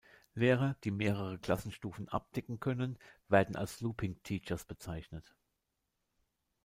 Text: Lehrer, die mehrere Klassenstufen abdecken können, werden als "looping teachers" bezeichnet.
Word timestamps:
Lehrer, 0.33 0.75
die 0.83 0.89
mehrere 0.89 1.37
Klassenstufen 1.37 2.09
abdecken 2.09 2.59
können, 2.59 2.97
werden 3.27 3.55
als 3.55 3.81
"looping 3.81 4.17
teachers" 4.23 4.65
bezeichnet. 4.65 5.35